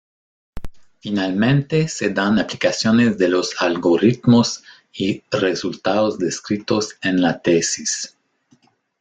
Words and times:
Finalmente 1.01 1.87
se 1.87 2.09
dan 2.09 2.39
aplicaciones 2.39 3.19
de 3.19 3.27
los 3.29 3.53
algoritmos 3.61 4.63
y 4.91 5.21
resultados 5.29 6.17
descritos 6.17 6.97
en 7.03 7.21
la 7.21 7.39
tesis. 7.39 8.17